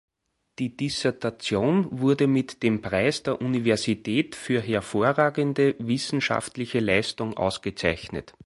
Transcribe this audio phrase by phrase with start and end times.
[0.57, 8.33] Die Dissertation wurde mit dem Preis der Universität für hervorragende wissenschaftliche Leistung ausgezeichnet.